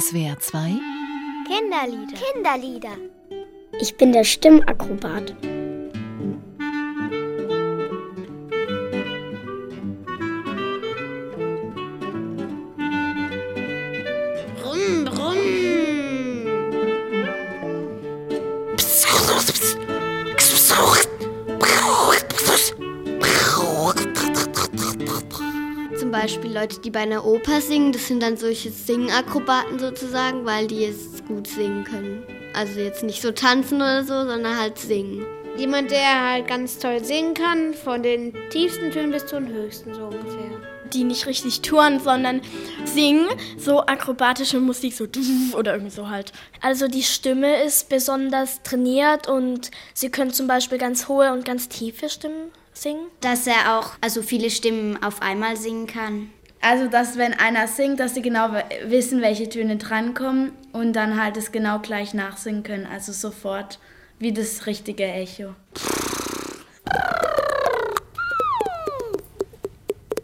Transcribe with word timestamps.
SWR 0.00 0.36
2 0.40 0.72
Kinderlieder. 1.46 2.16
Kinderlieder. 2.16 2.96
Ich 3.80 3.96
bin 3.96 4.12
der 4.12 4.24
Stimmakrobat. 4.24 5.36
Beispiel 26.24 26.54
Leute, 26.54 26.80
die 26.80 26.90
bei 26.90 27.00
einer 27.00 27.26
Oper 27.26 27.60
singen, 27.60 27.92
das 27.92 28.08
sind 28.08 28.22
dann 28.22 28.38
solche 28.38 28.70
Singakrobaten 28.70 29.78
sozusagen, 29.78 30.46
weil 30.46 30.66
die 30.66 30.80
jetzt 30.80 31.26
gut 31.28 31.46
singen 31.46 31.84
können. 31.84 32.22
Also 32.54 32.80
jetzt 32.80 33.02
nicht 33.02 33.20
so 33.20 33.30
tanzen 33.30 33.76
oder 33.76 34.04
so, 34.04 34.24
sondern 34.24 34.58
halt 34.58 34.78
singen. 34.78 35.26
Jemand, 35.58 35.90
der 35.90 36.30
halt 36.30 36.48
ganz 36.48 36.78
toll 36.78 37.04
singen 37.04 37.34
kann, 37.34 37.74
von 37.74 38.02
den 38.02 38.32
tiefsten 38.48 38.90
Tönen 38.90 39.10
bis 39.10 39.26
zu 39.26 39.38
den 39.38 39.52
höchsten 39.52 39.92
so 39.92 40.06
ungefähr. 40.06 40.62
Die 40.94 41.04
nicht 41.04 41.26
richtig 41.26 41.60
touren, 41.60 42.00
sondern 42.00 42.40
singen, 42.86 43.28
so 43.58 43.80
akrobatische 43.80 44.60
Musik, 44.60 44.94
so 44.94 45.04
oder 45.58 45.72
irgendwie 45.74 45.94
so 45.94 46.08
halt. 46.08 46.32
Also 46.62 46.88
die 46.88 47.02
Stimme 47.02 47.62
ist 47.64 47.90
besonders 47.90 48.62
trainiert 48.62 49.28
und 49.28 49.70
sie 49.92 50.08
können 50.08 50.32
zum 50.32 50.46
Beispiel 50.46 50.78
ganz 50.78 51.06
hohe 51.06 51.34
und 51.34 51.44
ganz 51.44 51.68
tiefe 51.68 52.08
Stimmen 52.08 52.50
singen. 52.84 53.08
Dass 53.20 53.48
er 53.48 53.78
auch 53.78 53.90
also 54.00 54.22
viele 54.22 54.50
Stimmen 54.50 55.02
auf 55.02 55.20
einmal 55.22 55.56
singen 55.56 55.88
kann. 55.88 56.30
Also, 56.60 56.86
dass 56.86 57.18
wenn 57.18 57.34
einer 57.34 57.66
singt, 57.66 58.00
dass 58.00 58.14
sie 58.14 58.22
genau 58.22 58.50
wissen, 58.86 59.20
welche 59.20 59.48
Töne 59.48 59.76
drankommen 59.76 60.52
und 60.72 60.94
dann 60.94 61.20
halt 61.20 61.36
es 61.36 61.52
genau 61.52 61.80
gleich 61.80 62.14
nachsingen 62.14 62.62
können. 62.62 62.86
Also 62.86 63.12
sofort 63.12 63.80
wie 64.18 64.32
das 64.32 64.66
richtige 64.66 65.04
Echo. 65.04 65.54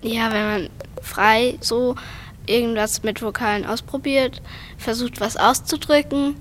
Ja, 0.00 0.32
wenn 0.32 0.44
man 0.46 0.70
frei 1.02 1.58
so 1.60 1.96
irgendwas 2.46 3.02
mit 3.02 3.22
Vokalen 3.22 3.66
ausprobiert, 3.66 4.40
versucht 4.78 5.20
was 5.20 5.36
auszudrücken, 5.36 6.36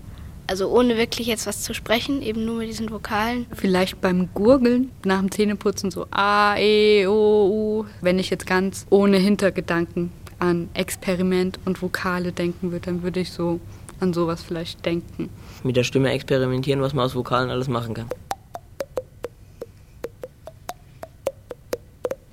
also 0.52 0.68
ohne 0.68 0.98
wirklich 0.98 1.28
jetzt 1.28 1.48
was 1.48 1.62
zu 1.62 1.74
sprechen, 1.74 2.22
eben 2.22 2.44
nur 2.44 2.58
mit 2.58 2.68
diesen 2.68 2.92
Vokalen. 2.92 3.46
Vielleicht 3.56 4.02
beim 4.02 4.34
Gurgeln 4.34 4.92
nach 5.06 5.22
dem 5.22 5.32
Zähneputzen 5.32 5.92
so 5.92 6.08
A, 6.12 6.58
E, 6.58 7.08
O, 7.08 7.48
U. 7.48 7.86
Wenn 8.02 8.20
ich 8.20 8.30
jetzt 8.30 8.46
ganz 8.46 8.86
ohne 8.90 9.16
Hintergedanken 9.16 10.12
an 10.40 10.68
Experiment 10.74 11.58
und 11.64 11.82
Vokale 11.82 12.34
denken 12.34 12.74
würde, 12.74 12.88
dann 12.88 13.02
würde 13.02 13.22
ich 13.22 13.32
so 13.32 13.62
an 14.02 14.12
sowas 14.12 14.44
vielleicht 14.44 14.86
denken. 14.86 15.30
Mit 15.64 15.78
der 15.78 15.86
Stimme 15.86 16.12
experimentieren, 16.12 16.82
was 16.82 16.94
man 16.94 17.06
aus 17.06 17.16
Vokalen 17.16 17.50
alles 17.50 17.70
machen 17.70 17.94
kann. 17.94 18.10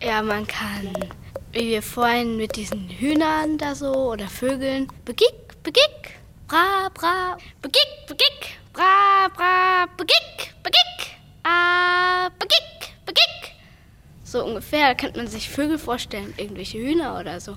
Ja, 0.03 0.23
man 0.23 0.45
kann, 0.45 0.93
wie 1.53 1.69
wir 1.69 1.83
vorhin 1.83 2.37
mit 2.37 2.57
diesen 2.57 2.89
Hühnern 2.89 3.59
da 3.59 3.77
so 3.77 3.93
oder 4.11 4.27
Vögeln, 4.27 4.89
begick, 5.05 5.63
begick, 5.63 6.19
bra, 6.49 6.89
bra, 6.95 7.37
begick, 7.61 8.07
begick, 8.09 8.59
bra, 8.73 9.29
bra, 9.37 9.87
begick, 9.97 10.55
begick, 10.63 11.19
ah, 11.45 12.31
begick, 12.39 12.95
begick. 13.05 13.55
So 14.25 14.45
ungefähr 14.45 14.95
könnte 14.95 15.19
man 15.19 15.29
sich 15.29 15.49
Vögel 15.51 15.79
vorstellen, 15.79 16.33
irgendwelche 16.39 16.79
Hühner 16.79 17.19
oder 17.21 17.39
so. 17.41 17.57